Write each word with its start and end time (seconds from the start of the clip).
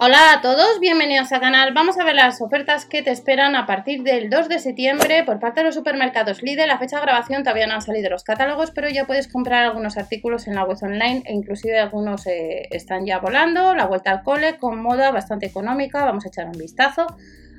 Hola 0.00 0.32
a 0.32 0.40
todos, 0.42 0.78
bienvenidos 0.78 1.32
al 1.32 1.40
canal. 1.40 1.74
Vamos 1.74 1.98
a 1.98 2.04
ver 2.04 2.14
las 2.14 2.40
ofertas 2.40 2.84
que 2.84 3.02
te 3.02 3.10
esperan 3.10 3.56
a 3.56 3.66
partir 3.66 4.04
del 4.04 4.30
2 4.30 4.48
de 4.48 4.60
septiembre 4.60 5.24
por 5.24 5.40
parte 5.40 5.58
de 5.58 5.66
los 5.66 5.74
supermercados 5.74 6.40
Lidl. 6.40 6.68
La 6.68 6.78
fecha 6.78 6.98
de 6.98 7.02
grabación 7.02 7.42
todavía 7.42 7.66
no 7.66 7.74
han 7.74 7.82
salido 7.82 8.08
los 8.08 8.22
catálogos, 8.22 8.70
pero 8.70 8.88
ya 8.88 9.08
puedes 9.08 9.26
comprar 9.26 9.64
algunos 9.64 9.96
artículos 9.96 10.46
en 10.46 10.54
la 10.54 10.62
web 10.62 10.78
online 10.82 11.24
e 11.24 11.32
inclusive 11.32 11.80
algunos 11.80 12.28
eh, 12.28 12.68
están 12.70 13.06
ya 13.06 13.18
volando. 13.18 13.74
La 13.74 13.86
vuelta 13.86 14.12
al 14.12 14.22
cole 14.22 14.56
con 14.56 14.80
moda 14.80 15.10
bastante 15.10 15.46
económica, 15.46 16.04
vamos 16.04 16.24
a 16.26 16.28
echar 16.28 16.46
un 16.46 16.52
vistazo. 16.52 17.08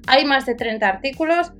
Hay 0.07 0.23
más 0.23 0.45
de 0.45 0.55
30 0.55 0.87
artículos 0.87 1.51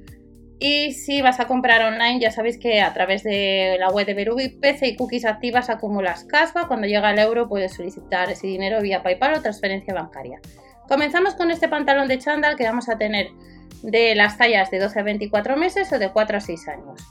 y 0.60 0.94
si 0.94 1.22
vas 1.22 1.42
a 1.42 1.48
comprar 1.48 1.82
online, 1.82 2.22
ya 2.22 2.32
sabéis 2.32 2.58
que 2.58 2.80
a 2.80 2.94
través 2.94 3.24
de 3.24 3.76
la 3.82 3.90
web 3.90 4.06
de 4.06 4.14
Berubi, 4.14 4.48
PC 4.48 4.88
y 4.88 4.96
cookies 4.96 5.26
activas 5.26 5.70
acumulas 5.70 6.24
cashback. 6.24 6.68
Cuando 6.68 6.88
llega 6.88 7.12
el 7.12 7.20
euro 7.20 7.50
puedes 7.50 7.74
solicitar 7.74 8.30
ese 8.30 8.48
dinero 8.48 8.82
vía 8.82 9.04
PayPal 9.04 9.34
o 9.34 9.42
transferencia 9.42 9.94
bancaria. 9.94 10.40
Comenzamos 10.90 11.36
con 11.36 11.52
este 11.52 11.70
pantalón 11.70 12.08
de 12.08 12.18
chándal 12.18 12.56
que 12.56 12.64
vamos 12.64 12.90
a 12.90 12.98
tener 12.98 13.28
de 13.84 14.16
las 14.16 14.40
tallas 14.40 14.72
de 14.72 14.80
12 14.80 15.00
a 15.00 15.04
24 15.04 15.56
meses 15.56 15.94
o 15.94 16.00
de 16.00 16.12
4 16.12 16.38
a 16.38 16.42
6 16.42 16.68
años. 16.68 17.08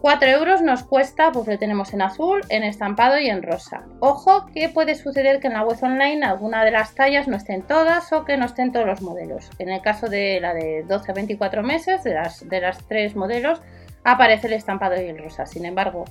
4 0.00 0.28
euros 0.28 0.60
nos 0.60 0.82
cuesta, 0.82 1.30
pues 1.30 1.46
lo 1.46 1.56
tenemos 1.56 1.94
en 1.94 2.02
azul, 2.02 2.42
en 2.48 2.64
estampado 2.64 3.18
y 3.20 3.28
en 3.28 3.44
rosa. 3.44 3.84
Ojo 4.00 4.46
que 4.52 4.68
puede 4.68 4.96
suceder 4.96 5.38
que 5.38 5.46
en 5.46 5.52
la 5.52 5.62
web 5.62 5.78
online 5.82 6.26
alguna 6.26 6.64
de 6.64 6.72
las 6.72 6.96
tallas 6.96 7.28
no 7.28 7.36
estén 7.36 7.62
todas 7.62 8.12
o 8.12 8.24
que 8.24 8.36
no 8.36 8.46
estén 8.46 8.72
todos 8.72 8.86
los 8.86 9.00
modelos. 9.02 9.50
En 9.60 9.68
el 9.68 9.80
caso 9.82 10.08
de 10.08 10.40
la 10.40 10.52
de 10.52 10.82
12 10.82 11.12
a 11.12 11.14
24 11.14 11.62
meses, 11.62 12.02
de 12.02 12.14
las, 12.14 12.48
de 12.48 12.60
las 12.60 12.86
tres 12.88 13.14
modelos, 13.14 13.62
aparece 14.02 14.48
el 14.48 14.54
estampado 14.54 15.00
y 15.00 15.06
el 15.06 15.18
rosa. 15.18 15.46
Sin 15.46 15.64
embargo, 15.64 16.06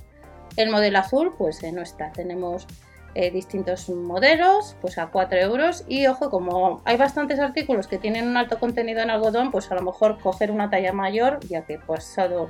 el 0.56 0.70
modelo 0.70 0.98
azul 0.98 1.34
pues 1.36 1.62
eh, 1.62 1.72
no 1.72 1.82
está. 1.82 2.10
Tenemos 2.12 2.66
eh, 3.18 3.30
distintos 3.30 3.88
modelos, 3.88 4.76
pues 4.82 4.98
a 4.98 5.06
4 5.06 5.38
euros. 5.38 5.84
Y 5.88 6.06
ojo, 6.06 6.28
como 6.28 6.82
hay 6.84 6.98
bastantes 6.98 7.38
artículos 7.38 7.86
que 7.86 7.96
tienen 7.96 8.28
un 8.28 8.36
alto 8.36 8.58
contenido 8.58 9.00
en 9.00 9.08
algodón, 9.08 9.50
pues 9.50 9.70
a 9.72 9.74
lo 9.74 9.80
mejor 9.80 10.18
coger 10.20 10.50
una 10.50 10.68
talla 10.68 10.92
mayor, 10.92 11.40
ya 11.48 11.62
que 11.62 11.78
pasado 11.78 12.46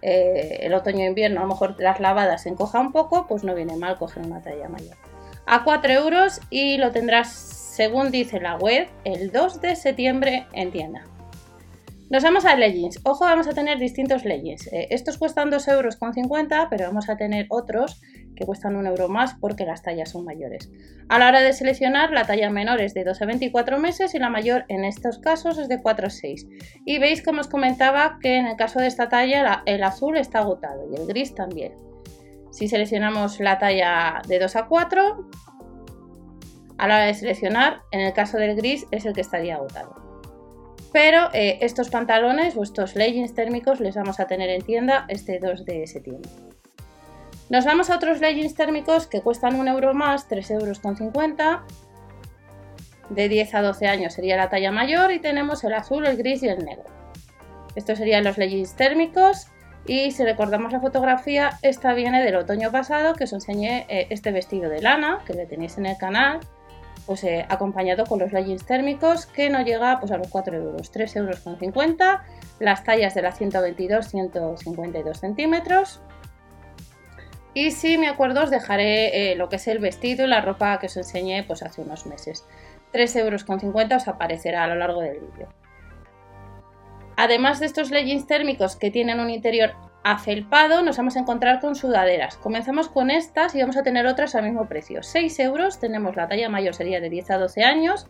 eh, 0.00 0.60
el 0.60 0.74
otoño 0.74 1.00
e 1.00 1.08
invierno, 1.08 1.40
a 1.40 1.42
lo 1.42 1.48
mejor 1.48 1.74
las 1.80 1.98
lavadas 1.98 2.44
se 2.44 2.48
encoja 2.48 2.78
un 2.78 2.92
poco, 2.92 3.26
pues 3.26 3.42
no 3.42 3.56
viene 3.56 3.74
mal 3.76 3.98
coger 3.98 4.24
una 4.24 4.40
talla 4.40 4.68
mayor. 4.68 4.96
A 5.46 5.64
4 5.64 5.92
euros 5.92 6.40
y 6.48 6.76
lo 6.76 6.92
tendrás, 6.92 7.32
según 7.32 8.12
dice 8.12 8.38
la 8.38 8.54
web, 8.54 8.86
el 9.02 9.32
2 9.32 9.60
de 9.60 9.74
septiembre 9.74 10.46
en 10.52 10.70
tienda. 10.70 11.06
Nos 12.10 12.22
vamos 12.22 12.46
a 12.46 12.56
leggings. 12.56 13.00
Ojo, 13.04 13.26
vamos 13.26 13.48
a 13.48 13.52
tener 13.52 13.78
distintos 13.78 14.24
leggings. 14.24 14.66
Eh, 14.72 14.88
estos 14.90 15.18
cuestan 15.18 15.50
2,50 15.50 15.72
euros, 15.74 15.98
pero 16.70 16.86
vamos 16.86 17.10
a 17.10 17.18
tener 17.18 17.44
otros 17.50 18.00
que 18.34 18.46
cuestan 18.46 18.76
un 18.76 18.86
euro 18.86 19.08
más 19.08 19.34
porque 19.34 19.66
las 19.66 19.82
tallas 19.82 20.12
son 20.12 20.24
mayores. 20.24 20.70
A 21.10 21.18
la 21.18 21.28
hora 21.28 21.42
de 21.42 21.52
seleccionar, 21.52 22.10
la 22.10 22.24
talla 22.24 22.48
menor 22.48 22.80
es 22.80 22.94
de 22.94 23.04
2 23.04 23.20
a 23.20 23.26
24 23.26 23.78
meses 23.78 24.14
y 24.14 24.18
la 24.18 24.30
mayor 24.30 24.64
en 24.68 24.86
estos 24.86 25.18
casos 25.18 25.58
es 25.58 25.68
de 25.68 25.82
4 25.82 26.06
a 26.06 26.10
6. 26.10 26.46
Y 26.86 26.98
veis 26.98 27.22
como 27.22 27.42
os 27.42 27.48
comentaba 27.48 28.18
que 28.22 28.36
en 28.38 28.46
el 28.46 28.56
caso 28.56 28.80
de 28.80 28.86
esta 28.86 29.10
talla 29.10 29.62
el 29.66 29.82
azul 29.82 30.16
está 30.16 30.38
agotado 30.38 30.88
y 30.90 30.98
el 30.98 31.06
gris 31.06 31.34
también. 31.34 31.74
Si 32.52 32.68
seleccionamos 32.68 33.38
la 33.38 33.58
talla 33.58 34.22
de 34.26 34.38
2 34.38 34.56
a 34.56 34.66
4, 34.66 35.28
a 36.78 36.88
la 36.88 36.94
hora 36.94 37.04
de 37.04 37.12
seleccionar, 37.12 37.82
en 37.90 38.00
el 38.00 38.14
caso 38.14 38.38
del 38.38 38.56
gris 38.56 38.86
es 38.92 39.04
el 39.04 39.12
que 39.12 39.20
estaría 39.20 39.56
agotado. 39.56 40.07
Pero 40.92 41.28
eh, 41.34 41.58
estos 41.60 41.90
pantalones 41.90 42.56
o 42.56 42.62
estos 42.62 42.94
leggings 42.94 43.34
térmicos 43.34 43.80
les 43.80 43.94
vamos 43.94 44.20
a 44.20 44.26
tener 44.26 44.48
en 44.48 44.62
tienda 44.62 45.04
este 45.08 45.38
2 45.38 45.64
de 45.64 45.86
septiembre. 45.86 46.30
Nos 47.50 47.64
vamos 47.64 47.90
a 47.90 47.96
otros 47.96 48.20
leggings 48.20 48.54
térmicos 48.54 49.06
que 49.06 49.22
cuestan 49.22 49.54
un 49.54 49.68
euro 49.68 49.94
más, 49.94 50.28
3,50 50.28 50.60
euros. 50.60 50.80
De 53.10 53.28
10 53.28 53.54
a 53.54 53.62
12 53.62 53.86
años 53.86 54.12
sería 54.12 54.36
la 54.36 54.50
talla 54.50 54.70
mayor 54.70 55.12
y 55.12 55.18
tenemos 55.18 55.64
el 55.64 55.72
azul, 55.72 56.06
el 56.06 56.16
gris 56.18 56.42
y 56.42 56.48
el 56.48 56.64
negro. 56.64 56.84
Estos 57.74 57.98
serían 57.98 58.24
los 58.24 58.36
leggings 58.36 58.74
térmicos 58.74 59.46
y 59.86 60.10
si 60.10 60.22
recordamos 60.24 60.72
la 60.72 60.80
fotografía, 60.80 61.58
esta 61.62 61.94
viene 61.94 62.22
del 62.22 62.36
otoño 62.36 62.70
pasado 62.70 63.14
que 63.14 63.24
os 63.24 63.32
enseñé 63.32 63.86
eh, 63.88 64.06
este 64.10 64.32
vestido 64.32 64.68
de 64.68 64.82
lana 64.82 65.20
que 65.26 65.32
le 65.32 65.46
tenéis 65.46 65.78
en 65.78 65.86
el 65.86 65.96
canal, 65.96 66.40
pues 67.08 67.24
eh, 67.24 67.46
acompañado 67.48 68.04
con 68.04 68.18
los 68.18 68.32
leggings 68.32 68.66
térmicos 68.66 69.24
que 69.24 69.48
no 69.48 69.62
llega 69.62 69.98
pues, 69.98 70.12
a 70.12 70.18
los 70.18 70.28
4 70.28 70.54
euros, 70.56 70.92
3,50 70.92 71.16
euros, 71.16 72.20
las 72.60 72.84
tallas 72.84 73.14
de 73.14 73.22
la 73.22 73.32
122-152 73.32 75.14
centímetros 75.14 76.02
y 77.54 77.70
si 77.70 77.96
me 77.96 78.08
acuerdo 78.08 78.42
os 78.42 78.50
dejaré 78.50 79.32
eh, 79.32 79.36
lo 79.36 79.48
que 79.48 79.56
es 79.56 79.66
el 79.68 79.78
vestido 79.78 80.26
y 80.26 80.28
la 80.28 80.42
ropa 80.42 80.78
que 80.78 80.84
os 80.84 80.98
enseñé 80.98 81.44
pues 81.44 81.62
hace 81.62 81.80
unos 81.80 82.04
meses. 82.04 82.44
3,50 82.92 83.20
euros 83.20 83.44
os 84.02 84.08
aparecerá 84.08 84.64
a 84.64 84.68
lo 84.68 84.74
largo 84.74 85.00
del 85.00 85.18
vídeo. 85.18 85.48
Además 87.16 87.58
de 87.58 87.66
estos 87.66 87.90
leggings 87.90 88.26
térmicos 88.26 88.76
que 88.76 88.90
tienen 88.90 89.18
un 89.18 89.30
interior 89.30 89.72
afelpado, 90.12 90.82
nos 90.82 90.96
vamos 90.96 91.16
a 91.16 91.20
encontrar 91.20 91.60
con 91.60 91.74
sudaderas. 91.74 92.38
Comenzamos 92.38 92.88
con 92.88 93.10
estas 93.10 93.54
y 93.54 93.60
vamos 93.60 93.76
a 93.76 93.82
tener 93.82 94.06
otras 94.06 94.34
al 94.34 94.44
mismo 94.44 94.66
precio. 94.66 95.02
6 95.02 95.38
euros, 95.40 95.78
tenemos 95.78 96.16
la 96.16 96.28
talla 96.28 96.48
mayor, 96.48 96.74
sería 96.74 97.00
de 97.00 97.10
10 97.10 97.30
a 97.32 97.38
12 97.38 97.62
años, 97.62 98.06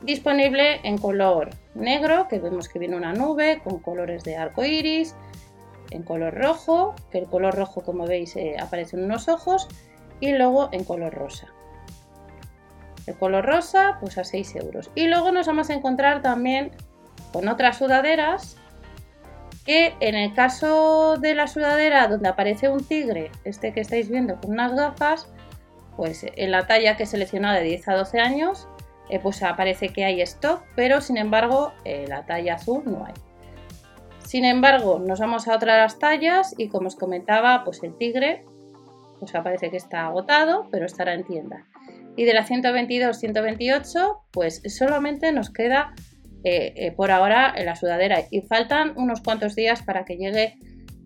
disponible 0.00 0.80
en 0.82 0.96
color 0.96 1.50
negro, 1.74 2.26
que 2.28 2.38
vemos 2.38 2.70
que 2.70 2.78
viene 2.78 2.96
una 2.96 3.12
nube 3.12 3.60
con 3.62 3.80
colores 3.80 4.24
de 4.24 4.36
arco 4.36 4.64
iris, 4.64 5.14
en 5.90 6.04
color 6.04 6.34
rojo, 6.34 6.94
que 7.10 7.18
el 7.18 7.26
color 7.26 7.54
rojo 7.54 7.82
como 7.82 8.06
veis 8.06 8.34
eh, 8.36 8.56
aparecen 8.58 9.04
unos 9.04 9.28
ojos, 9.28 9.68
y 10.20 10.32
luego 10.32 10.70
en 10.72 10.84
color 10.84 11.12
rosa. 11.12 11.48
El 13.06 13.14
color 13.16 13.44
rosa 13.44 13.98
pues 14.00 14.16
a 14.16 14.24
6 14.24 14.56
euros. 14.56 14.90
Y 14.94 15.06
luego 15.06 15.32
nos 15.32 15.46
vamos 15.46 15.68
a 15.68 15.74
encontrar 15.74 16.22
también 16.22 16.72
con 17.30 17.46
otras 17.48 17.76
sudaderas 17.76 18.56
que 19.66 19.94
en 19.98 20.14
el 20.14 20.32
caso 20.32 21.16
de 21.18 21.34
la 21.34 21.48
sudadera 21.48 22.06
donde 22.06 22.28
aparece 22.28 22.68
un 22.68 22.84
tigre, 22.84 23.32
este 23.44 23.72
que 23.72 23.80
estáis 23.80 24.08
viendo 24.08 24.40
con 24.40 24.52
unas 24.52 24.72
gafas, 24.74 25.28
pues 25.96 26.24
en 26.36 26.50
la 26.52 26.66
talla 26.66 26.96
que 26.96 27.02
he 27.02 27.06
seleccionado 27.06 27.56
de 27.56 27.64
10 27.64 27.88
a 27.88 27.94
12 27.94 28.20
años, 28.20 28.68
eh, 29.10 29.18
pues 29.18 29.42
aparece 29.42 29.88
que 29.88 30.04
hay 30.04 30.20
stock, 30.22 30.62
pero 30.76 31.00
sin 31.00 31.16
embargo 31.16 31.72
eh, 31.84 32.06
la 32.08 32.24
talla 32.24 32.54
azul 32.54 32.82
no 32.86 33.04
hay. 33.04 33.14
Sin 34.24 34.44
embargo, 34.44 34.98
nos 34.98 35.20
vamos 35.20 35.46
a 35.48 35.54
otras 35.54 35.98
tallas 35.98 36.54
y 36.58 36.68
como 36.68 36.88
os 36.88 36.96
comentaba, 36.96 37.62
pues 37.64 37.82
el 37.82 37.96
tigre, 37.96 38.44
pues 39.18 39.34
aparece 39.34 39.70
que 39.70 39.76
está 39.76 40.06
agotado, 40.06 40.68
pero 40.70 40.86
estará 40.86 41.14
en 41.14 41.24
tienda. 41.24 41.64
Y 42.16 42.24
de 42.24 42.34
la 42.34 42.46
122-128, 42.46 44.20
pues 44.32 44.62
solamente 44.66 45.32
nos 45.32 45.50
queda 45.50 45.94
eh, 46.48 46.72
eh, 46.76 46.92
por 46.92 47.10
ahora 47.10 47.52
en 47.56 47.66
la 47.66 47.74
sudadera 47.74 48.22
y 48.30 48.40
faltan 48.42 48.92
unos 48.96 49.20
cuantos 49.20 49.56
días 49.56 49.82
para 49.82 50.04
que 50.04 50.16
llegue 50.16 50.54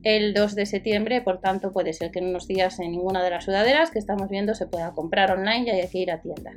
el 0.03 0.35
2 0.35 0.55
de 0.55 0.67
septiembre, 0.67 1.23
por 1.23 1.41
tanto 1.41 1.73
puede 1.73 1.95
ser 1.95 2.11
que 2.11 2.19
en 2.19 2.27
unos 2.27 2.47
días 2.47 2.79
en 2.79 2.91
ninguna 2.91 3.25
de 3.25 3.31
las 3.31 3.47
sudaderas 3.47 3.91
que 3.91 3.99
estamos 3.99 4.29
viendo 4.29 4.55
se 4.55 4.67
pueda 4.67 4.93
comprar 4.93 5.31
online 5.31 5.65
y 5.65 5.71
hay 5.71 5.89
que 5.89 5.97
ir 5.97 6.11
a 6.11 6.21
tienda. 6.21 6.53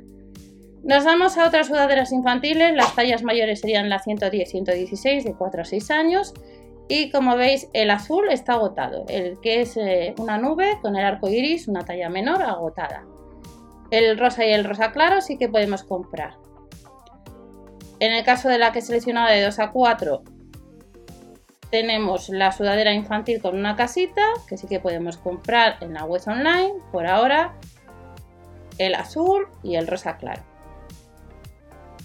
Nos 0.82 1.02
vamos 1.02 1.38
a 1.38 1.48
otras 1.48 1.68
sudaderas 1.68 2.12
infantiles, 2.12 2.74
las 2.74 2.94
tallas 2.94 3.22
mayores 3.22 3.60
serían 3.60 3.88
la 3.88 4.02
110-116 4.02 5.24
de 5.24 5.34
4 5.34 5.62
a 5.62 5.64
6 5.64 5.90
años 5.90 6.34
y 6.86 7.10
como 7.10 7.38
veis 7.38 7.70
el 7.72 7.90
azul 7.90 8.28
está 8.30 8.52
agotado, 8.52 9.06
el 9.08 9.40
que 9.40 9.62
es 9.62 9.78
eh, 9.78 10.14
una 10.18 10.36
nube 10.36 10.78
con 10.82 10.94
el 10.94 11.06
arco 11.06 11.30
iris, 11.30 11.68
una 11.68 11.86
talla 11.86 12.10
menor, 12.10 12.42
agotada. 12.42 13.06
El 13.90 14.18
rosa 14.18 14.44
y 14.44 14.52
el 14.52 14.64
rosa 14.64 14.92
claro 14.92 15.22
sí 15.22 15.38
que 15.38 15.48
podemos 15.48 15.84
comprar. 15.84 16.43
En 18.00 18.12
el 18.12 18.24
caso 18.24 18.48
de 18.48 18.58
la 18.58 18.72
que 18.72 18.80
he 18.80 18.82
seleccionado 18.82 19.28
de 19.30 19.42
2 19.42 19.58
a 19.58 19.70
4 19.70 20.22
tenemos 21.70 22.28
la 22.28 22.52
sudadera 22.52 22.92
infantil 22.92 23.40
con 23.40 23.56
una 23.56 23.74
casita 23.74 24.22
que 24.48 24.56
sí 24.56 24.66
que 24.68 24.80
podemos 24.80 25.16
comprar 25.16 25.78
en 25.80 25.94
la 25.94 26.04
web 26.04 26.22
online 26.26 26.74
por 26.92 27.06
ahora 27.06 27.54
el 28.78 28.94
azul 28.94 29.48
y 29.62 29.74
el 29.76 29.86
rosa 29.86 30.16
claro 30.16 30.42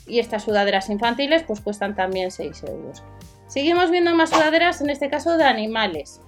y 0.10 0.20
estas 0.20 0.44
sudaderas 0.44 0.90
infantiles 0.90 1.44
pues 1.44 1.62
cuestan 1.62 1.96
también 1.96 2.31
6 2.31 2.63
euros. 2.63 3.04
Seguimos 3.48 3.92
viendo 3.92 4.13
más 4.13 4.31
sudaderas, 4.31 4.81
en 4.81 4.90
este 4.90 5.10
caso 5.10 5.38
de 5.38 5.44
animales. 5.44 6.19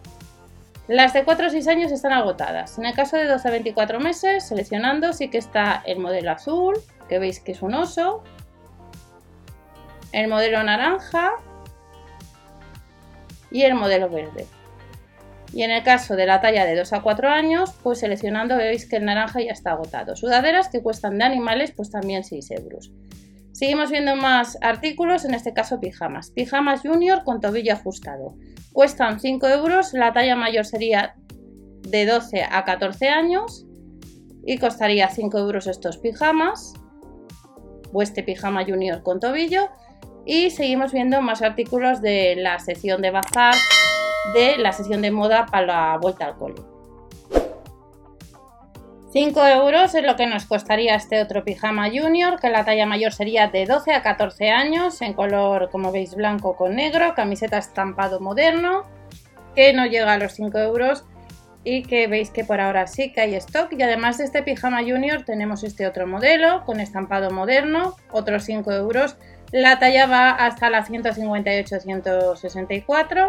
Las 0.87 1.13
de 1.13 1.23
4 1.23 1.47
o 1.47 1.49
6 1.49 1.67
años 1.67 1.91
están 1.91 2.13
agotadas. 2.13 2.77
En 2.77 2.85
el 2.85 2.93
caso 2.93 3.17
de 3.17 3.27
12 3.27 3.47
a 3.47 3.51
24 3.51 3.99
meses, 3.99 4.47
seleccionando, 4.47 5.13
sí 5.13 5.29
que 5.29 5.37
está 5.37 5.81
el 5.85 5.99
modelo 5.99 6.31
azul, 6.31 6.75
que 7.09 7.19
veis 7.19 7.39
que 7.39 7.51
es 7.51 7.61
un 7.61 7.73
oso, 7.73 8.23
el 10.11 10.27
modelo 10.27 10.63
naranja 10.63 11.31
y 13.51 13.63
el 13.63 13.75
modelo 13.75 14.09
verde. 14.09 14.47
Y 15.53 15.63
en 15.63 15.71
el 15.71 15.83
caso 15.83 16.15
de 16.15 16.25
la 16.25 16.39
talla 16.39 16.65
de 16.65 16.75
2 16.77 16.93
a 16.93 17.01
4 17.01 17.29
años, 17.29 17.73
pues 17.83 17.99
seleccionando 17.99 18.55
veis 18.55 18.87
que 18.87 18.95
el 18.95 19.05
naranja 19.05 19.41
ya 19.41 19.51
está 19.51 19.71
agotado. 19.71 20.15
Sudaderas 20.15 20.69
que 20.69 20.81
cuestan 20.81 21.17
de 21.17 21.25
animales, 21.25 21.71
pues 21.71 21.91
también 21.91 22.23
6 22.23 22.51
euros. 22.51 22.91
Seguimos 23.51 23.91
viendo 23.91 24.15
más 24.15 24.57
artículos, 24.61 25.25
en 25.25 25.33
este 25.33 25.53
caso 25.53 25.81
pijamas. 25.81 26.31
Pijamas 26.31 26.81
junior 26.81 27.23
con 27.25 27.41
tobillo 27.41 27.73
ajustado. 27.73 28.35
Cuestan 28.71 29.19
5 29.19 29.47
euros, 29.49 29.93
la 29.93 30.13
talla 30.13 30.37
mayor 30.37 30.65
sería 30.65 31.15
de 31.81 32.05
12 32.05 32.43
a 32.49 32.63
14 32.63 33.09
años 33.09 33.65
y 34.45 34.57
costaría 34.57 35.09
5 35.09 35.37
euros 35.37 35.67
estos 35.67 35.97
pijamas. 35.97 36.73
o 37.93 38.01
este 38.01 38.23
pijama 38.23 38.63
junior 38.63 39.03
con 39.03 39.19
tobillo. 39.19 39.69
Y 40.25 40.51
seguimos 40.51 40.91
viendo 40.91 41.21
más 41.21 41.41
artículos 41.41 42.01
de 42.01 42.35
la 42.37 42.59
sección 42.59 43.01
de 43.01 43.11
bazar, 43.11 43.55
de 44.33 44.57
la 44.57 44.71
sesión 44.71 45.01
de 45.01 45.11
moda 45.11 45.45
para 45.45 45.65
la 45.65 45.97
vuelta 45.97 46.25
al 46.25 46.35
cole. 46.35 46.61
5 49.11 49.45
euros 49.45 49.93
es 49.93 50.05
lo 50.05 50.15
que 50.15 50.25
nos 50.25 50.45
costaría 50.45 50.95
este 50.95 51.21
otro 51.21 51.43
pijama 51.43 51.89
junior, 51.89 52.39
que 52.39 52.49
la 52.49 52.63
talla 52.63 52.85
mayor 52.85 53.11
sería 53.11 53.47
de 53.47 53.65
12 53.65 53.93
a 53.93 54.01
14 54.01 54.51
años, 54.51 55.01
en 55.01 55.13
color, 55.13 55.69
como 55.69 55.91
veis, 55.91 56.15
blanco 56.15 56.55
con 56.55 56.77
negro, 56.77 57.13
camiseta 57.13 57.57
estampado 57.57 58.21
moderno, 58.21 58.85
que 59.53 59.73
no 59.73 59.85
llega 59.85 60.13
a 60.13 60.17
los 60.17 60.31
5 60.33 60.57
euros 60.59 61.03
y 61.65 61.83
que 61.83 62.07
veis 62.07 62.29
que 62.29 62.45
por 62.45 62.61
ahora 62.61 62.87
sí 62.87 63.11
que 63.11 63.19
hay 63.19 63.35
stock. 63.35 63.73
Y 63.73 63.81
además 63.81 64.17
de 64.17 64.23
este 64.23 64.43
pijama 64.43 64.79
junior 64.79 65.23
tenemos 65.23 65.65
este 65.65 65.87
otro 65.87 66.07
modelo 66.07 66.63
con 66.65 66.79
estampado 66.79 67.31
moderno, 67.31 67.97
otros 68.11 68.45
5 68.45 68.71
euros. 68.71 69.17
La 69.51 69.79
talla 69.79 70.05
va 70.05 70.31
hasta 70.31 70.69
la 70.69 70.85
158-164, 70.85 73.27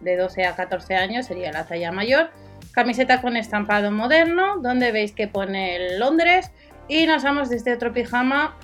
de 0.00 0.16
12 0.16 0.44
a 0.44 0.54
14 0.54 0.94
años 0.94 1.24
sería 1.26 1.52
la 1.52 1.64
talla 1.64 1.92
mayor 1.92 2.30
Camiseta 2.76 3.22
con 3.22 3.38
estampado 3.38 3.90
moderno, 3.90 4.58
donde 4.58 4.92
veis 4.92 5.12
que 5.12 5.28
pone 5.28 5.96
Londres. 5.98 6.52
Y 6.88 7.06
nos 7.06 7.22
vamos 7.22 7.48
desde 7.48 7.72
otro 7.72 7.90
pijama. 7.90 8.54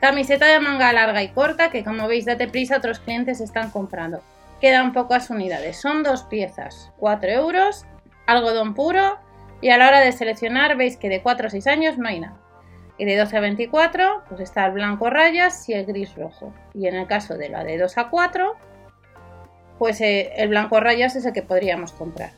Camiseta 0.00 0.46
de 0.46 0.60
manga 0.60 0.92
larga 0.92 1.20
y 1.24 1.30
corta, 1.30 1.70
que 1.70 1.82
como 1.82 2.06
veis, 2.06 2.26
date 2.26 2.46
prisa, 2.46 2.76
otros 2.76 3.00
clientes 3.00 3.40
están 3.40 3.72
comprando. 3.72 4.22
Quedan 4.60 4.92
pocas 4.92 5.30
unidades. 5.30 5.80
Son 5.80 6.04
dos 6.04 6.22
piezas, 6.22 6.92
4 6.98 7.28
euros, 7.28 7.86
algodón 8.28 8.74
puro. 8.74 9.18
Y 9.60 9.70
a 9.70 9.78
la 9.78 9.88
hora 9.88 9.98
de 9.98 10.12
seleccionar, 10.12 10.76
veis 10.76 10.96
que 10.96 11.08
de 11.08 11.22
4 11.22 11.48
a 11.48 11.50
6 11.50 11.66
años 11.66 11.98
no 11.98 12.06
hay 12.06 12.20
nada. 12.20 12.36
Y 12.98 13.04
de 13.04 13.16
12 13.16 13.36
a 13.36 13.40
24, 13.40 14.22
pues 14.28 14.40
está 14.40 14.66
el 14.66 14.72
blanco 14.72 15.10
rayas 15.10 15.68
y 15.68 15.74
el 15.74 15.84
gris 15.84 16.14
rojo. 16.14 16.52
Y 16.74 16.86
en 16.86 16.94
el 16.94 17.06
caso 17.06 17.36
de 17.36 17.48
la 17.48 17.62
de 17.62 17.76
2 17.78 17.98
a 17.98 18.08
4, 18.08 18.54
pues 19.78 20.00
eh, 20.00 20.32
el 20.36 20.48
blanco 20.48 20.80
rayas 20.80 21.16
es 21.16 21.26
el 21.26 21.32
que 21.32 21.42
podríamos 21.42 21.92
comprar. 21.92 22.30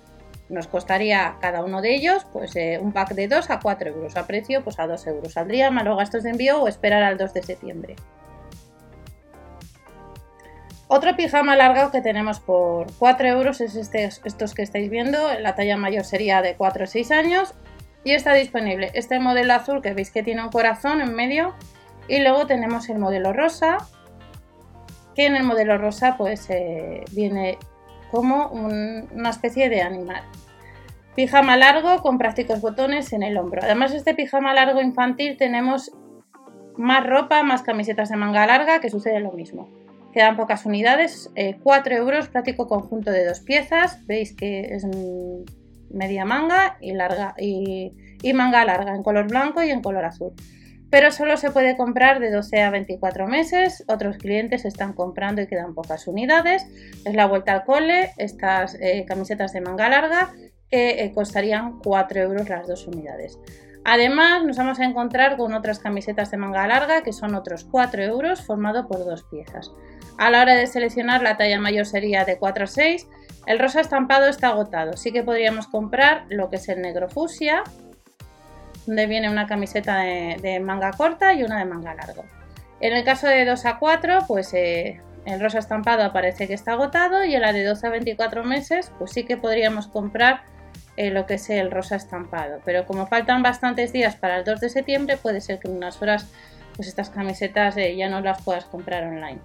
Nos 0.48 0.66
costaría 0.66 1.36
cada 1.40 1.62
uno 1.62 1.82
de 1.82 1.94
ellos 1.94 2.26
pues, 2.32 2.56
eh, 2.56 2.78
un 2.80 2.92
pack 2.92 3.14
de 3.14 3.28
2 3.28 3.50
a 3.50 3.60
4 3.60 3.90
euros, 3.90 4.16
a 4.16 4.26
precio 4.26 4.64
pues, 4.64 4.80
a 4.80 4.86
2 4.86 5.06
euros. 5.06 5.32
Saldría 5.34 5.70
más 5.70 5.84
los 5.84 5.96
gastos 5.96 6.22
de 6.22 6.30
envío 6.30 6.62
o 6.62 6.68
esperar 6.68 7.02
al 7.02 7.18
2 7.18 7.34
de 7.34 7.42
septiembre. 7.42 7.96
Otro 10.90 11.14
pijama 11.16 11.52
alargado 11.52 11.90
que 11.90 12.00
tenemos 12.00 12.40
por 12.40 12.86
4 12.98 13.28
euros 13.28 13.60
es 13.60 13.76
este, 13.76 14.04
estos 14.04 14.54
que 14.54 14.62
estáis 14.62 14.88
viendo. 14.88 15.18
La 15.38 15.54
talla 15.54 15.76
mayor 15.76 16.04
sería 16.04 16.40
de 16.40 16.56
4 16.56 16.84
o 16.84 16.86
6 16.86 17.10
años 17.10 17.54
y 18.08 18.14
está 18.14 18.32
disponible 18.32 18.90
este 18.94 19.20
modelo 19.20 19.52
azul 19.52 19.82
que 19.82 19.92
veis 19.92 20.10
que 20.10 20.22
tiene 20.22 20.42
un 20.42 20.48
corazón 20.48 21.02
en 21.02 21.14
medio 21.14 21.54
y 22.08 22.20
luego 22.20 22.46
tenemos 22.46 22.88
el 22.88 22.98
modelo 22.98 23.34
rosa 23.34 23.76
que 25.14 25.26
en 25.26 25.36
el 25.36 25.42
modelo 25.42 25.76
rosa 25.76 26.16
pues 26.16 26.48
eh, 26.48 27.04
viene 27.12 27.58
como 28.10 28.46
una 28.46 29.28
especie 29.28 29.68
de 29.68 29.82
animal. 29.82 30.22
Pijama 31.16 31.58
largo 31.58 32.00
con 32.00 32.16
prácticos 32.16 32.62
botones 32.62 33.12
en 33.12 33.22
el 33.22 33.36
hombro. 33.36 33.60
Además 33.62 33.90
de 33.90 33.98
este 33.98 34.14
pijama 34.14 34.54
largo 34.54 34.80
infantil 34.80 35.36
tenemos 35.36 35.92
más 36.78 37.06
ropa, 37.06 37.42
más 37.42 37.60
camisetas 37.60 38.08
de 38.08 38.16
manga 38.16 38.46
larga, 38.46 38.80
que 38.80 38.88
sucede 38.88 39.20
lo 39.20 39.32
mismo. 39.32 39.68
Quedan 40.14 40.38
pocas 40.38 40.64
unidades, 40.64 41.30
4 41.62 41.94
eh, 41.94 41.98
euros, 41.98 42.28
práctico 42.28 42.68
conjunto 42.68 43.10
de 43.10 43.26
dos 43.26 43.40
piezas. 43.40 44.06
Veis 44.06 44.34
que 44.34 44.60
es 44.60 44.86
media 45.90 46.24
manga 46.24 46.76
y, 46.80 47.92
manga 48.34 48.64
larga 48.64 48.94
en 48.94 49.02
color 49.02 49.28
blanco 49.28 49.62
y 49.62 49.70
en 49.70 49.82
color 49.82 50.04
azul 50.04 50.32
pero 50.90 51.10
solo 51.12 51.36
se 51.36 51.50
puede 51.50 51.76
comprar 51.76 52.18
de 52.18 52.30
12 52.30 52.62
a 52.62 52.70
24 52.70 53.26
meses. 53.26 53.84
Otros 53.88 54.16
clientes 54.16 54.64
están 54.64 54.94
comprando 54.94 55.42
y 55.42 55.46
quedan 55.46 55.74
pocas 55.74 56.06
unidades. 56.08 56.64
Es 57.04 57.14
la 57.14 57.26
vuelta 57.26 57.52
al 57.52 57.64
cole, 57.64 58.12
estas 58.16 58.74
eh, 58.80 59.04
camisetas 59.06 59.52
de 59.52 59.60
manga 59.60 59.90
larga 59.90 60.32
que 60.70 61.04
eh, 61.04 61.12
costarían 61.14 61.78
4 61.80 62.20
euros 62.22 62.48
las 62.48 62.66
dos 62.66 62.86
unidades. 62.86 63.38
Además, 63.84 64.44
nos 64.44 64.56
vamos 64.56 64.80
a 64.80 64.84
encontrar 64.84 65.36
con 65.36 65.54
otras 65.54 65.78
camisetas 65.78 66.30
de 66.30 66.36
manga 66.36 66.66
larga 66.66 67.02
que 67.02 67.12
son 67.12 67.34
otros 67.34 67.64
4 67.64 68.02
euros 68.02 68.42
formado 68.42 68.86
por 68.86 69.04
dos 69.04 69.24
piezas. 69.24 69.72
A 70.18 70.30
la 70.30 70.42
hora 70.42 70.54
de 70.56 70.66
seleccionar 70.66 71.22
la 71.22 71.36
talla 71.36 71.60
mayor 71.60 71.86
sería 71.86 72.24
de 72.24 72.38
4 72.38 72.64
a 72.64 72.66
6. 72.66 73.08
El 73.46 73.58
rosa 73.58 73.80
estampado 73.80 74.26
está 74.26 74.48
agotado, 74.48 74.96
sí 74.96 75.12
que 75.12 75.22
podríamos 75.22 75.66
comprar 75.66 76.24
lo 76.28 76.50
que 76.50 76.56
es 76.56 76.68
el 76.68 76.82
negro 76.82 77.08
fusia, 77.08 77.64
donde 78.86 79.06
viene 79.06 79.30
una 79.30 79.46
camiseta 79.46 79.98
de, 79.98 80.60
manga 80.60 80.92
corta 80.92 81.32
y 81.34 81.42
una 81.42 81.58
de 81.58 81.64
manga 81.64 81.94
largo. 81.94 82.24
En 82.80 82.94
el 82.94 83.04
caso 83.04 83.26
de 83.26 83.44
2 83.44 83.66
a 83.66 83.78
4, 83.78 84.20
pues 84.26 84.52
eh, 84.54 85.00
el 85.24 85.40
rosa 85.40 85.58
estampado 85.58 86.12
parece 86.12 86.46
que 86.46 86.54
está 86.54 86.72
agotado 86.72 87.24
y 87.24 87.34
en 87.34 87.42
la 87.42 87.52
de 87.52 87.64
12 87.64 87.86
a 87.86 87.90
24 87.90 88.44
meses, 88.44 88.92
pues 88.98 89.12
sí 89.12 89.24
que 89.24 89.36
podríamos 89.36 89.88
comprar 89.88 90.42
eh, 90.96 91.10
lo 91.10 91.26
que 91.26 91.34
es 91.34 91.50
el 91.50 91.70
rosa 91.70 91.96
estampado. 91.96 92.60
Pero 92.64 92.86
como 92.86 93.06
faltan 93.06 93.42
bastantes 93.42 93.92
días 93.92 94.16
para 94.16 94.38
el 94.38 94.44
2 94.44 94.60
de 94.60 94.68
septiembre, 94.68 95.16
puede 95.16 95.40
ser 95.40 95.58
que 95.58 95.68
en 95.68 95.76
unas 95.76 96.00
horas 96.00 96.26
pues 96.76 96.88
estas 96.88 97.10
camisetas 97.10 97.76
eh, 97.76 97.96
ya 97.96 98.08
no 98.08 98.20
las 98.20 98.40
puedas 98.42 98.64
comprar 98.64 99.04
online. 99.04 99.40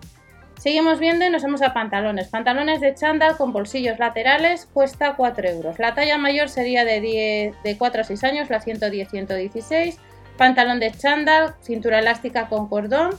Seguimos 0.64 0.98
viendo 0.98 1.26
y 1.26 1.30
nos 1.30 1.44
vamos 1.44 1.62
a 1.62 1.74
pantalones. 1.74 2.30
Pantalones 2.30 2.80
de 2.80 2.96
chándal 2.96 3.36
con 3.36 3.52
bolsillos 3.52 4.00
laterales 4.00 4.66
cuesta 4.66 5.16
4 5.18 5.50
euros. 5.50 5.78
La 5.78 5.94
talla 5.94 6.18
mayor 6.18 6.48
sería 6.48 6.86
de, 6.86 7.02
10, 7.02 7.64
de 7.64 7.78
4 7.78 8.00
a 8.00 8.04
6 8.06 8.24
años, 8.24 8.50
la 8.50 8.62
110-116. 8.62 9.98
Pantalón 10.38 10.80
de 10.80 10.92
chándal, 10.92 11.56
cintura 11.62 12.00
elástica 12.00 12.48
con 12.48 12.70
cordón 12.70 13.10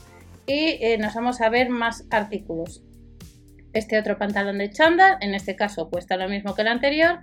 y 0.47 0.79
eh, 0.81 0.97
nos 0.97 1.13
vamos 1.13 1.39
a 1.39 1.49
ver 1.49 1.69
más 1.69 2.05
artículos. 2.09 2.81
Este 3.73 3.99
otro 3.99 4.17
pantalón 4.17 4.57
de 4.57 4.71
chándal, 4.71 5.17
en 5.21 5.35
este 5.35 5.55
caso 5.55 5.91
cuesta 5.91 6.17
lo 6.17 6.27
mismo 6.27 6.55
que 6.55 6.63
el 6.63 6.69
anterior. 6.69 7.19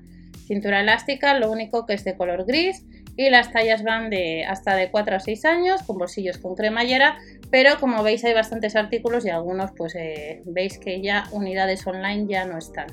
Cintura 0.47 0.83
elástica, 0.83 1.37
lo 1.37 1.51
único 1.51 1.85
que 1.85 1.95
es 1.95 2.05
de 2.05 2.17
color 2.17 2.47
gris 2.47 2.85
y 3.17 3.31
las 3.31 3.53
tallas 3.53 3.83
van 3.83 4.11
de 4.11 4.45
hasta 4.45 4.75
de 4.75 4.91
4 4.91 5.17
a 5.17 5.21
6 5.21 5.45
años 5.45 5.83
con 5.83 5.99
bolsillos 5.99 6.39
con 6.39 6.55
cremallera 6.55 7.19
pero 7.53 7.79
como 7.79 8.03
veis 8.03 8.25
hay 8.25 8.33
bastantes 8.33 8.75
artículos 8.77 9.27
y 9.27 9.31
algunos 9.31 9.73
pues 9.77 9.95
eh, 9.95 10.43
veis 10.47 10.79
que 10.79 11.03
ya 11.03 11.25
unidades 11.33 11.87
online 11.87 12.27
ya 12.27 12.47
no 12.47 12.57
están. 12.57 12.87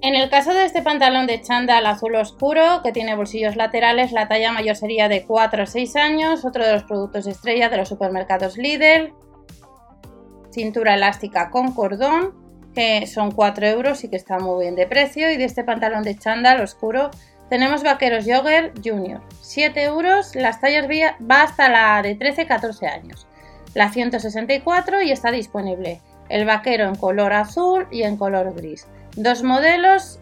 En 0.00 0.14
el 0.14 0.30
caso 0.30 0.54
de 0.54 0.64
este 0.64 0.80
pantalón 0.80 1.26
de 1.26 1.42
chándal 1.42 1.84
azul 1.84 2.14
oscuro 2.16 2.80
que 2.82 2.92
tiene 2.92 3.14
bolsillos 3.14 3.54
laterales, 3.54 4.12
la 4.12 4.28
talla 4.28 4.50
mayor 4.50 4.76
sería 4.76 5.08
de 5.08 5.26
4 5.26 5.62
a 5.62 5.66
6 5.66 5.96
años, 5.96 6.44
otro 6.46 6.64
de 6.64 6.72
los 6.72 6.84
productos 6.84 7.26
estrella 7.26 7.68
de 7.68 7.76
los 7.76 7.88
supermercados 7.88 8.56
Lidl, 8.56 9.12
cintura 10.50 10.94
elástica 10.94 11.50
con 11.50 11.72
cordón, 11.72 12.34
que 12.74 13.06
son 13.06 13.30
4 13.30 13.66
euros 13.66 14.04
y 14.04 14.08
que 14.08 14.16
está 14.16 14.38
muy 14.38 14.64
bien 14.64 14.74
de 14.74 14.86
precio, 14.86 15.30
y 15.30 15.36
de 15.36 15.44
este 15.44 15.64
pantalón 15.64 16.02
de 16.02 16.16
chándal 16.16 16.62
oscuro 16.62 17.10
tenemos 17.48 17.82
vaqueros 17.82 18.24
Jogger 18.26 18.72
Junior, 18.84 19.22
7 19.40 19.82
euros, 19.84 20.34
las 20.34 20.60
tallas 20.60 20.86
va 20.88 21.42
hasta 21.42 21.68
la 21.68 22.02
de 22.02 22.18
13-14 22.18 22.92
años 22.92 23.26
la 23.76 23.90
164 23.90 25.02
y 25.02 25.12
está 25.12 25.30
disponible 25.30 26.00
el 26.30 26.46
vaquero 26.46 26.88
en 26.88 26.94
color 26.94 27.34
azul 27.34 27.86
y 27.90 28.02
en 28.04 28.16
color 28.16 28.54
gris. 28.54 28.86
Dos 29.16 29.42
modelos 29.42 30.18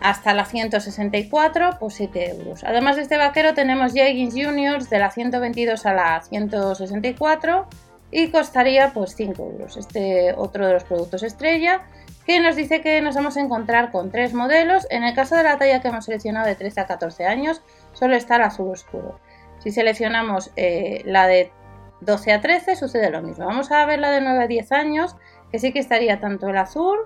hasta 0.00 0.32
la 0.32 0.46
164 0.46 1.78
por 1.78 1.92
7 1.92 2.30
euros. 2.30 2.64
Además 2.64 2.96
de 2.96 3.02
este 3.02 3.18
vaquero 3.18 3.52
tenemos 3.52 3.92
jeggings 3.92 4.32
juniors 4.34 4.88
de 4.88 4.98
la 4.98 5.10
122 5.10 5.84
a 5.84 5.92
la 5.92 6.22
164 6.22 7.66
y 8.10 8.28
costaría 8.28 8.92
pues 8.94 9.14
5 9.14 9.42
euros. 9.42 9.76
Este 9.76 10.32
otro 10.34 10.66
de 10.66 10.72
los 10.72 10.84
productos 10.84 11.22
estrella 11.22 11.82
que 12.26 12.40
nos 12.40 12.56
dice 12.56 12.80
que 12.80 13.00
nos 13.00 13.14
vamos 13.14 13.36
a 13.36 13.40
encontrar 13.40 13.90
con 13.90 14.10
tres 14.10 14.34
modelos. 14.34 14.86
En 14.90 15.04
el 15.04 15.14
caso 15.14 15.36
de 15.36 15.42
la 15.42 15.58
talla 15.58 15.80
que 15.80 15.88
hemos 15.88 16.06
seleccionado 16.06 16.46
de 16.46 16.54
13 16.54 16.80
a 16.80 16.86
14 16.86 17.26
años 17.26 17.62
solo 17.92 18.14
está 18.14 18.36
el 18.36 18.42
azul 18.42 18.70
oscuro. 18.70 19.20
Si 19.58 19.70
seleccionamos 19.70 20.50
eh, 20.56 21.02
la 21.04 21.26
de 21.26 21.52
12 22.00 22.32
a 22.32 22.40
13 22.40 22.76
sucede 22.76 23.10
lo 23.10 23.22
mismo. 23.22 23.46
Vamos 23.46 23.70
a 23.70 23.84
ver 23.86 23.98
la 23.98 24.10
de 24.10 24.20
9 24.20 24.44
a 24.44 24.46
10 24.46 24.72
años, 24.72 25.16
que 25.50 25.58
sí 25.58 25.72
que 25.72 25.78
estaría 25.78 26.20
tanto 26.20 26.48
el 26.48 26.56
azul 26.56 26.98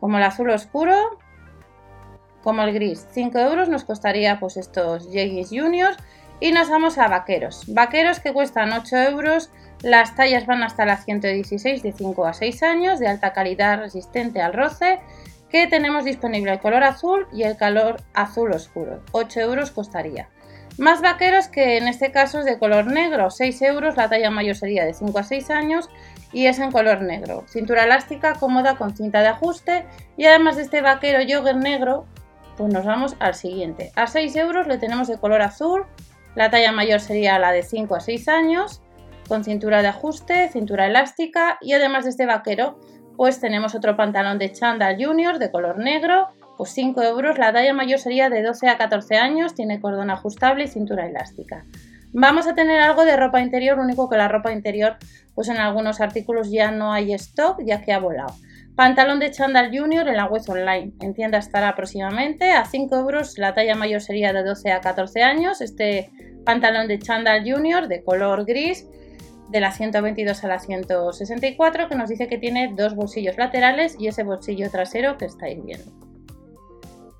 como 0.00 0.18
el 0.18 0.22
azul 0.22 0.50
oscuro 0.50 1.18
como 2.42 2.62
el 2.62 2.72
gris. 2.72 3.06
5 3.10 3.38
euros 3.38 3.68
nos 3.68 3.84
costaría 3.84 4.38
pues 4.40 4.56
estos 4.56 5.10
jeggings 5.10 5.50
juniors 5.50 5.96
y 6.40 6.52
nos 6.52 6.68
vamos 6.70 6.98
a 6.98 7.08
vaqueros. 7.08 7.64
Vaqueros 7.66 8.20
que 8.20 8.32
cuestan 8.32 8.72
8 8.72 8.96
euros, 8.96 9.50
las 9.82 10.16
tallas 10.16 10.46
van 10.46 10.62
hasta 10.62 10.84
la 10.84 10.96
116 10.96 11.82
de 11.82 11.92
5 11.92 12.26
a 12.26 12.34
6 12.34 12.62
años, 12.62 12.98
de 12.98 13.08
alta 13.08 13.32
calidad 13.32 13.78
resistente 13.78 14.40
al 14.40 14.52
roce, 14.52 15.00
que 15.50 15.66
tenemos 15.66 16.04
disponible 16.04 16.52
el 16.52 16.60
color 16.60 16.84
azul 16.84 17.26
y 17.32 17.42
el 17.44 17.56
color 17.56 18.02
azul 18.14 18.52
oscuro. 18.52 19.02
8 19.12 19.40
euros 19.40 19.70
costaría. 19.70 20.28
Más 20.78 21.00
vaqueros 21.00 21.48
que 21.48 21.76
en 21.76 21.88
este 21.88 22.12
caso 22.12 22.38
es 22.38 22.44
de 22.44 22.58
color 22.58 22.86
negro, 22.86 23.30
6 23.30 23.62
euros, 23.62 23.96
la 23.96 24.08
talla 24.08 24.30
mayor 24.30 24.54
sería 24.54 24.84
de 24.84 24.94
5 24.94 25.18
a 25.18 25.24
6 25.24 25.50
años 25.50 25.90
y 26.32 26.46
es 26.46 26.58
en 26.60 26.70
color 26.70 27.02
negro. 27.02 27.44
Cintura 27.48 27.84
elástica 27.84 28.34
cómoda 28.34 28.76
con 28.76 28.96
cinta 28.96 29.20
de 29.20 29.28
ajuste 29.28 29.86
y 30.16 30.26
además 30.26 30.56
de 30.56 30.62
este 30.62 30.80
vaquero 30.80 31.18
jogger 31.28 31.56
negro, 31.56 32.06
pues 32.56 32.72
nos 32.72 32.84
vamos 32.84 33.16
al 33.18 33.34
siguiente. 33.34 33.90
A 33.96 34.06
6 34.06 34.36
euros 34.36 34.66
le 34.68 34.78
tenemos 34.78 35.08
de 35.08 35.18
color 35.18 35.42
azul, 35.42 35.84
La 36.36 36.50
talla 36.50 36.70
mayor 36.70 37.00
sería 37.00 37.38
la 37.40 37.50
de 37.50 37.64
5 37.64 37.96
a 37.96 38.00
6 38.00 38.28
años, 38.28 38.80
con 39.28 39.44
cintura 39.44 39.82
de 39.82 39.88
ajuste, 39.88 40.48
cintura 40.48 40.86
elástica 40.86 41.58
y 41.60 41.74
además 41.74 42.04
de 42.04 42.10
este 42.10 42.26
vaquero, 42.26 42.78
pues 43.16 43.40
tenemos 43.40 43.74
otro 43.74 43.96
pantalón 43.96 44.38
de 44.38 44.50
chándal 44.52 44.96
junior 45.02 45.38
de 45.38 45.50
color 45.50 45.78
negro, 45.78 46.28
pues 46.56 46.70
5 46.70 47.02
euros. 47.02 47.38
La 47.38 47.52
talla 47.52 47.74
mayor 47.74 47.98
sería 47.98 48.30
de 48.30 48.42
12 48.42 48.68
a 48.68 48.78
14 48.78 49.16
años, 49.16 49.54
tiene 49.54 49.80
cordón 49.80 50.10
ajustable 50.10 50.64
y 50.64 50.68
cintura 50.68 51.06
elástica. 51.06 51.64
Vamos 52.12 52.46
a 52.46 52.54
tener 52.54 52.80
algo 52.80 53.04
de 53.04 53.16
ropa 53.16 53.40
interior, 53.40 53.78
único 53.78 54.08
que 54.08 54.16
la 54.16 54.28
ropa 54.28 54.52
interior, 54.52 54.96
pues 55.34 55.48
en 55.48 55.58
algunos 55.58 56.00
artículos 56.00 56.50
ya 56.50 56.70
no 56.70 56.92
hay 56.92 57.12
stock, 57.12 57.60
ya 57.64 57.82
que 57.82 57.92
ha 57.92 57.98
volado. 57.98 58.34
Pantalón 58.76 59.18
de 59.18 59.32
chándal 59.32 59.76
junior 59.76 60.06
en 60.08 60.16
la 60.16 60.26
web 60.26 60.42
online. 60.48 60.92
En 61.00 61.12
tienda 61.12 61.38
estará 61.38 61.70
aproximadamente 61.70 62.52
a 62.52 62.64
5 62.64 62.94
euros. 62.96 63.36
La 63.36 63.52
talla 63.52 63.74
mayor 63.74 64.00
sería 64.00 64.32
de 64.32 64.44
12 64.44 64.70
a 64.70 64.80
14 64.80 65.22
años. 65.22 65.60
Este 65.60 66.10
pantalón 66.44 66.86
de 66.86 67.00
chándal 67.00 67.42
junior 67.42 67.88
de 67.88 68.04
color 68.04 68.46
gris 68.46 68.86
de 69.48 69.60
la 69.60 69.72
122 69.72 70.44
a 70.44 70.48
la 70.48 70.58
164 70.58 71.88
que 71.88 71.94
nos 71.94 72.08
dice 72.08 72.28
que 72.28 72.38
tiene 72.38 72.72
dos 72.74 72.94
bolsillos 72.94 73.36
laterales 73.36 73.96
y 73.98 74.08
ese 74.08 74.22
bolsillo 74.22 74.70
trasero 74.70 75.16
que 75.16 75.24
estáis 75.24 75.64
viendo. 75.64 75.90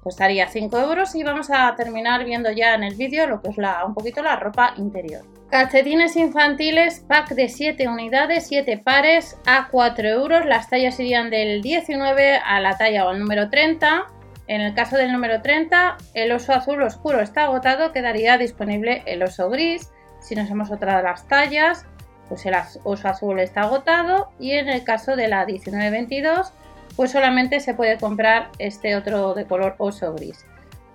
Costaría 0.02 0.49
5 0.49 0.78
euros 0.78 1.14
y 1.14 1.23
vamos 1.23 1.50
a 1.50 1.75
terminar 1.76 2.25
viendo 2.25 2.50
ya 2.50 2.75
en 2.75 2.85
el 2.85 2.94
vídeo 2.94 3.26
lo 3.26 3.42
que 3.42 3.50
es 3.50 3.58
la, 3.58 3.85
un 3.85 3.94
poquito 3.94 4.23
la 4.23 4.37
ropa 4.37 4.75
interior. 4.76 5.23
Calcetines 5.50 6.14
infantiles, 6.16 7.00
pack 7.08 7.30
de 7.30 7.49
7 7.49 7.88
unidades, 7.88 8.47
7 8.47 8.78
pares 8.78 9.38
a 9.47 9.68
4 9.70 10.08
euros. 10.08 10.44
Las 10.44 10.68
tallas 10.68 11.00
irían 11.00 11.30
del 11.30 11.62
19 11.62 12.37
a 12.37 12.61
la 12.61 12.76
talla 12.76 13.06
o 13.06 13.08
al 13.08 13.18
número 13.18 13.49
30. 13.49 14.06
En 14.47 14.61
el 14.61 14.75
caso 14.75 14.97
del 14.97 15.12
número 15.12 15.42
30, 15.42 15.97
el 16.14 16.32
oso 16.32 16.52
azul 16.52 16.82
oscuro 16.82 17.20
está 17.20 17.44
agotado, 17.44 17.92
quedaría 17.92 18.38
disponible 18.38 19.02
el 19.06 19.23
oso 19.23 19.50
gris. 19.50 19.90
Si 20.20 20.35
nos 20.35 20.50
hemos 20.50 20.70
otra 20.70 20.99
de 20.99 21.02
las 21.02 21.26
tallas, 21.28 21.87
pues 22.28 22.44
el 22.47 22.54
oso 22.85 23.08
azul 23.08 23.40
está 23.40 23.62
agotado. 23.62 24.30
Y 24.38 24.52
en 24.52 24.68
el 24.68 24.85
caso 24.85 25.16
de 25.16 25.28
la 25.28 25.44
1922, 25.47 26.52
pues 26.97 27.12
solamente 27.12 27.61
se 27.61 27.75
puede 27.75 27.99
comprar 27.99 28.50
este 28.58 28.97
otro 28.97 29.35
de 29.35 29.44
color 29.44 29.75
oso 29.78 30.14
gris. 30.14 30.44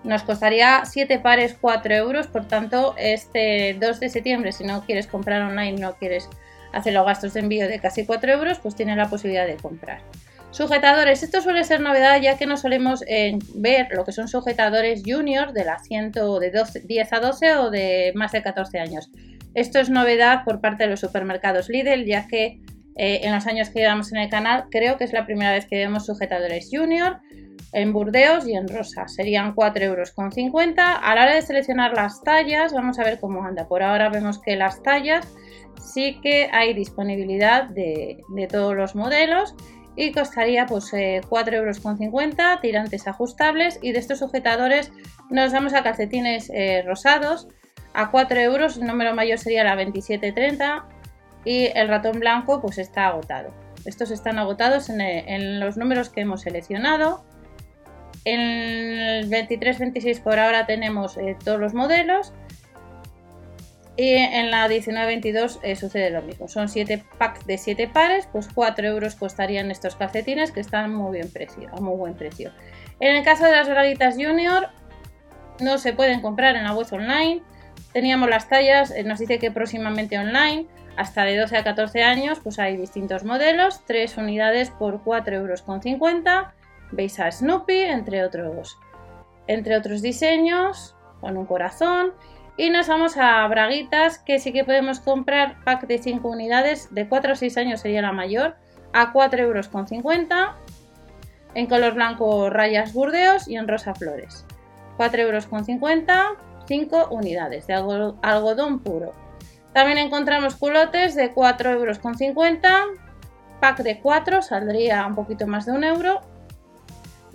Nos 0.03 0.23
costaría 0.23 0.83
7 0.85 1.19
pares 1.19 1.55
4 1.59 1.93
euros, 1.95 2.27
por 2.27 2.45
tanto 2.45 2.93
este 2.97 3.77
2 3.79 3.99
de 4.01 4.09
septiembre 4.09 4.51
si 4.51 4.65
no 4.65 4.85
quieres 4.85 5.07
comprar 5.07 5.41
online, 5.41 5.79
no 5.79 5.93
quieres 5.93 6.29
hacer 6.73 6.93
los 6.93 7.05
gastos 7.05 7.33
de 7.33 7.39
envío 7.39 7.67
de 7.69 7.79
casi 7.79 8.05
4 8.05 8.33
euros, 8.33 8.59
pues 8.59 8.75
tienes 8.75 8.97
la 8.97 9.09
posibilidad 9.09 9.47
de 9.47 9.55
comprar. 9.55 10.01
Sujetadores, 10.51 11.23
esto 11.23 11.41
suele 11.41 11.63
ser 11.63 11.79
novedad 11.79 12.21
ya 12.21 12.37
que 12.37 12.45
no 12.45 12.57
solemos 12.57 13.03
eh, 13.07 13.39
ver 13.55 13.87
lo 13.91 14.05
que 14.05 14.11
son 14.11 14.27
sujetadores 14.27 15.01
junior 15.03 15.51
de 15.51 15.65
la 15.65 15.79
100 15.79 16.11
de 16.11 16.63
10 16.83 17.13
a 17.13 17.19
12 17.19 17.55
o 17.55 17.71
de 17.71 18.11
más 18.13 18.33
de 18.33 18.43
14 18.43 18.79
años. 18.79 19.09
Esto 19.55 19.79
es 19.79 19.89
novedad 19.89 20.43
por 20.45 20.61
parte 20.61 20.83
de 20.83 20.89
los 20.89 20.99
supermercados 20.99 21.69
Lidl 21.69 22.05
ya 22.05 22.27
que 22.27 22.61
eh, 22.95 23.21
en 23.23 23.33
los 23.33 23.47
años 23.47 23.69
que 23.69 23.79
llevamos 23.79 24.11
en 24.11 24.19
el 24.19 24.29
canal, 24.29 24.65
creo 24.69 24.97
que 24.97 25.03
es 25.03 25.13
la 25.13 25.25
primera 25.25 25.51
vez 25.51 25.65
que 25.65 25.77
vemos 25.77 26.05
sujetadores 26.05 26.69
junior 26.71 27.21
en 27.71 27.91
Burdeos 27.91 28.47
y 28.47 28.53
en 28.53 28.67
rosa. 28.67 29.07
Serían 29.07 29.55
4,50 29.55 29.81
euros. 29.81 30.13
A 30.77 31.15
la 31.15 31.23
hora 31.23 31.35
de 31.35 31.41
seleccionar 31.41 31.93
las 31.93 32.21
tallas, 32.21 32.71
vamos 32.73 32.99
a 32.99 33.03
ver 33.03 33.19
cómo 33.19 33.43
anda. 33.43 33.67
Por 33.67 33.81
ahora 33.81 34.09
vemos 34.09 34.39
que 34.39 34.55
las 34.55 34.81
tallas 34.83 35.27
sí 35.81 36.19
que 36.21 36.49
hay 36.51 36.73
disponibilidad 36.73 37.63
de, 37.65 38.19
todos 38.49 38.75
los 38.75 38.95
modelos 38.95 39.55
y 39.95 40.11
costaría 40.11 40.65
pues 40.65 40.91
4,50 40.93 40.93
eh, 40.99 42.05
euros 42.05 42.61
tirantes 42.61 43.07
ajustables 43.07 43.79
y 43.81 43.91
de 43.91 43.99
estos 43.99 44.19
sujetadores 44.19 44.91
nos 45.29 45.51
vamos 45.51 45.73
a 45.73 45.83
calcetines 45.83 46.49
eh, 46.51 46.83
rosados 46.85 47.47
a 47.93 48.11
4 48.11 48.39
euros, 48.39 48.77
el 48.77 48.85
número 48.85 49.13
mayor 49.13 49.37
sería 49.37 49.63
la 49.63 49.75
2730 49.75 50.85
y 51.45 51.65
el 51.75 51.87
ratón 51.87 52.19
blanco 52.19 52.61
pues 52.61 52.77
está 52.77 53.07
agotado. 53.07 53.53
Estos 53.85 54.11
están 54.11 54.39
agotados 54.39 54.89
en, 54.89 55.59
los 55.59 55.77
números 55.77 56.09
que 56.09 56.21
hemos 56.21 56.41
seleccionado. 56.41 57.23
En 58.25 58.39
el 58.39 59.29
23-26 59.29 60.21
por 60.21 60.39
ahora 60.39 60.65
tenemos 60.65 61.17
eh, 61.17 61.35
todos 61.43 61.59
los 61.59 61.73
modelos. 61.73 62.33
Y 63.95 64.13
en 64.13 64.49
la 64.49 64.67
19-22 64.67 65.59
eh, 65.61 65.75
sucede 65.75 66.09
lo 66.09 66.23
mismo. 66.23 66.47
Son 66.47 66.67
7 66.67 67.03
packs 67.19 67.45
de 67.45 67.59
7 67.59 67.89
pares, 67.89 68.27
pues 68.31 68.47
4 68.51 68.87
euros 68.87 69.13
costarían 69.15 69.69
estos 69.69 69.95
calcetines 69.95 70.51
que 70.51 70.61
están 70.61 70.95
muy 70.95 71.11
bien 71.17 71.29
precio, 71.29 71.69
a 71.71 71.79
muy 71.79 71.95
buen 71.95 72.15
precio. 72.15 72.51
En 72.99 73.15
el 73.15 73.23
caso 73.23 73.45
de 73.45 73.51
las 73.51 73.69
braguitas 73.69 74.15
junior, 74.15 74.69
no 75.59 75.77
se 75.77 75.93
pueden 75.93 76.21
comprar 76.21 76.55
en 76.55 76.63
la 76.63 76.73
web 76.73 76.87
online. 76.91 77.43
Teníamos 77.93 78.29
las 78.29 78.49
tallas, 78.49 78.91
eh, 78.91 79.03
nos 79.03 79.19
dice 79.19 79.37
que 79.37 79.51
próximamente 79.51 80.17
online 80.17 80.65
hasta 80.97 81.23
de 81.23 81.37
12 81.37 81.57
a 81.57 81.63
14 81.63 82.03
años, 82.03 82.39
pues 82.41 82.59
hay 82.59 82.77
distintos 82.77 83.23
modelos, 83.23 83.83
3 83.85 84.17
unidades 84.17 84.69
por 84.71 85.03
4,50 85.03 85.33
euros. 85.33 85.63
Veis 86.91 87.19
a 87.19 87.31
Snoopy, 87.31 87.79
entre 87.79 88.23
otros, 88.23 88.77
entre 89.47 89.75
otros 89.75 90.01
diseños, 90.01 90.95
con 91.21 91.37
un 91.37 91.45
corazón. 91.45 92.13
Y 92.57 92.69
nos 92.69 92.87
vamos 92.87 93.17
a 93.17 93.47
braguitas, 93.47 94.19
que 94.19 94.39
sí 94.39 94.53
que 94.53 94.63
podemos 94.63 94.99
comprar 94.99 95.63
pack 95.63 95.87
de 95.87 95.97
5 95.97 96.27
unidades, 96.27 96.93
de 96.93 97.07
4 97.07 97.33
a 97.33 97.35
6 97.35 97.57
años 97.57 97.81
sería 97.81 98.03
la 98.03 98.11
mayor, 98.11 98.55
a 98.93 99.11
4,50 99.11 99.39
euros. 99.39 99.69
En 101.55 101.67
color 101.67 101.93
blanco 101.93 102.49
rayas 102.49 102.93
burdeos 102.93 103.47
y 103.47 103.55
en 103.55 103.67
rosa 103.67 103.95
flores. 103.95 104.45
4,50 104.97 105.19
euros, 105.19 105.47
5 106.67 107.07
unidades 107.11 107.67
de 107.67 107.73
algodón 107.73 108.79
puro. 108.79 109.13
También 109.73 109.97
encontramos 109.97 110.55
culotes 110.55 111.15
de 111.15 111.33
4,50 111.33 111.73
euros. 111.73 111.99
Pack 113.59 113.79
de 113.79 113.99
4 113.99 114.41
saldría 114.41 115.05
un 115.05 115.15
poquito 115.15 115.47
más 115.47 115.65
de 115.65 115.71
un 115.71 115.83
euro. 115.83 116.21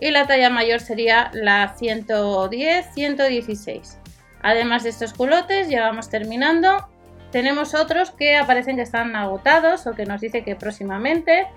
Y 0.01 0.11
la 0.11 0.27
talla 0.27 0.51
mayor 0.51 0.81
sería 0.81 1.31
la 1.33 1.75
110-116. 1.77 3.97
Además 4.43 4.85
de 4.85 4.91
estos 4.91 5.13
culotes, 5.13 5.69
ya 5.69 5.83
vamos 5.83 6.09
terminando. 6.09 6.89
Tenemos 7.33 7.75
otros 7.75 8.13
que 8.13 8.37
aparecen 8.37 8.77
que 8.77 8.83
están 8.83 9.17
agotados 9.17 9.87
o 9.87 9.95
que 9.95 10.07
nos 10.07 10.21
dice 10.21 10.45
que 10.45 10.55
próximamente, 10.55 11.49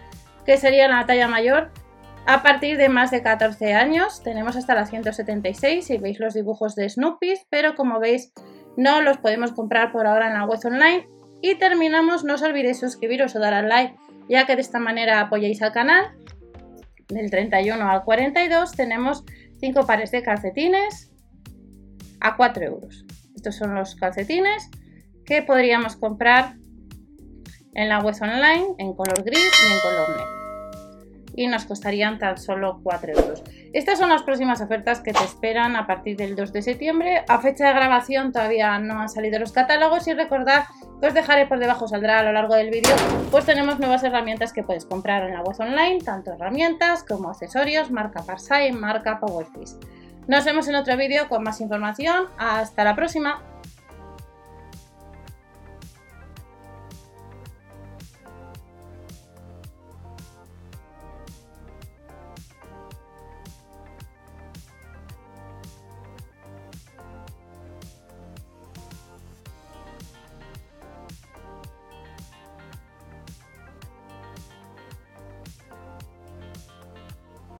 que 0.46 0.58
sería 0.58 0.88
la 0.88 1.06
talla 1.06 1.28
mayor 1.28 1.70
a 2.26 2.44
partir 2.44 2.78
de 2.78 2.90
más 2.90 3.12
de 3.12 3.22
14 3.22 3.74
años. 3.74 4.22
Tenemos 4.24 4.56
hasta 4.56 4.76
la 4.76 4.86
176 4.86 5.86
si 5.86 5.98
veis 5.98 6.20
los 6.20 6.34
dibujos 6.34 6.76
de 6.76 6.90
Snoopy, 6.90 7.34
pero 7.50 7.76
como 7.76 8.00
veis 8.00 8.34
no 8.78 9.02
los 9.02 9.18
podemos 9.18 9.52
comprar 9.52 9.92
por 9.92 10.08
ahora 10.08 10.28
en 10.28 10.34
la 10.34 10.46
web 10.46 10.60
online. 10.64 11.08
Y 11.42 11.56
terminamos, 11.56 12.24
no 12.24 12.36
os 12.36 12.42
olvidéis 12.44 12.80
suscribiros 12.80 13.36
o 13.36 13.40
dar 13.40 13.54
al 13.54 13.70
like, 13.70 13.96
ya 14.30 14.46
que 14.46 14.56
de 14.56 14.62
esta 14.62 14.80
manera 14.80 15.20
apoyáis 15.22 15.62
al 15.62 15.72
canal. 15.72 16.06
Del 17.08 17.30
31 17.30 17.90
al 17.90 18.04
42 18.04 18.72
tenemos 18.74 19.24
5 19.60 19.86
pares 19.86 20.12
de 20.12 20.22
calcetines 20.22 21.12
a 22.20 22.38
4 22.38 22.64
euros. 22.64 23.06
Estos 23.36 23.56
son 23.56 23.76
los 23.76 23.96
calcetines 23.96 24.70
que 25.26 25.42
podríamos 25.42 25.96
comprar 25.96 26.56
en 27.74 27.90
la 27.90 28.00
web 28.00 28.16
online 28.22 28.76
en 28.78 28.94
color 28.94 29.24
gris 29.24 29.40
y 29.40 29.74
en 29.74 29.80
color 29.80 30.10
negro 30.10 30.41
y 31.42 31.48
nos 31.48 31.66
costarían 31.66 32.20
tan 32.20 32.38
solo 32.38 32.80
4 32.84 33.14
euros. 33.14 33.44
Estas 33.74 33.98
son 33.98 34.10
las 34.10 34.24
próximas 34.24 34.62
ofertas 34.62 35.02
que 35.02 35.12
te 35.12 35.24
esperan 35.24 35.76
a 35.76 35.88
partir 35.88 36.18
del 36.18 36.36
2 36.36 36.54
de 36.54 36.62
septiembre. 36.62 37.24
A 37.28 37.40
fecha 37.40 37.68
de 37.68 37.74
grabación 37.74 38.32
todavía 38.32 38.78
no 38.80 39.00
han 39.00 39.10
salido 39.10 39.40
los 39.40 39.52
catálogos 39.52 40.08
y 40.08 40.14
recordad 40.14 40.66
que 41.00 41.08
os 41.08 41.14
dejaré 41.14 41.48
por 41.48 41.58
debajo, 41.58 41.88
saldrá 41.88 42.20
a 42.20 42.24
lo 42.24 42.32
largo 42.32 42.56
del 42.56 42.70
vídeo, 42.70 42.96
pues 43.32 43.46
tenemos 43.46 43.80
nuevas 43.80 44.04
herramientas 44.04 44.54
que 44.54 44.62
puedes 44.62 44.86
comprar 44.86 45.24
en 45.24 45.34
la 45.34 45.42
web 45.42 45.56
online, 45.60 46.00
tanto 46.04 46.32
herramientas 46.32 47.04
como 47.04 47.30
accesorios, 47.30 47.90
marca 47.90 48.22
Parsai, 48.22 48.72
marca 48.72 49.20
Powerfish. 49.20 49.72
Nos 50.28 50.46
vemos 50.46 50.68
en 50.68 50.76
otro 50.76 50.96
vídeo 50.98 51.28
con 51.28 51.44
más 51.44 51.60
información. 51.62 52.28
Hasta 52.38 52.84
la 52.84 52.96
próxima. 52.96 53.51